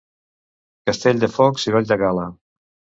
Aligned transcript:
Castell 0.91 1.23
de 1.27 1.31
focs 1.37 1.69
i 1.71 1.77
ball 1.79 1.95
de 1.95 2.03
gala. 2.07 2.29